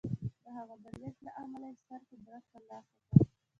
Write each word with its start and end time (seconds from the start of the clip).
د 0.43 0.45
هغه 0.57 0.75
د 0.83 0.85
لېږد 0.99 1.21
له 1.25 1.31
امله 1.41 1.65
یې 1.71 1.75
ستر 1.81 2.01
قدرت 2.09 2.43
ترلاسه 2.53 2.95
کړ 3.13 3.25